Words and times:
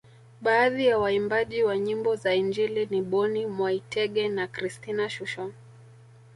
Baadhi 0.41 0.85
ya 0.85 0.97
waimbaji 0.97 1.63
wa 1.63 1.77
nyimbo 1.77 2.15
za 2.15 2.35
injili 2.35 2.85
ni 2.85 3.01
Boni 3.01 3.45
Mwaitege 3.45 4.27
na 4.29 4.47
Christina 4.47 5.09
Shusho 5.09 5.51